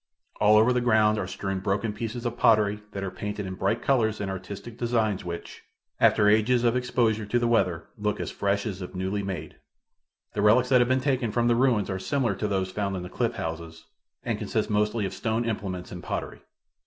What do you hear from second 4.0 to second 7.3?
and artistic designs which, after ages of exposure